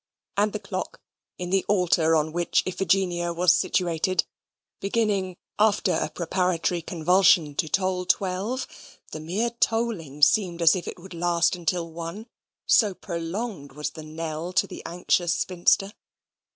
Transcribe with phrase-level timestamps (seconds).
[0.35, 0.99] And the clock,
[1.37, 4.25] in the altar on which Iphigenia was situated,
[4.79, 8.65] beginning, after a preparatory convulsion, to toll twelve,
[9.11, 12.25] the mere tolling seemed as if it would last until one
[12.65, 15.93] so prolonged was the knell to the anxious spinster.